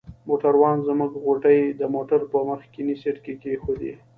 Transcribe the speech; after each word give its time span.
موټروان 0.27 0.77
زموږ 0.87 1.11
غوټې 1.23 1.59
د 1.79 1.81
موټر 1.93 2.19
په 2.31 2.37
مخکني 2.49 2.95
سیټ 3.01 3.17
کې 3.23 3.33
کښېښودې. 3.41 3.93